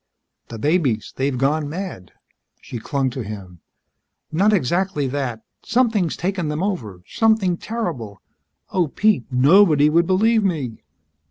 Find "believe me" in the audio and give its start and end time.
10.07-10.81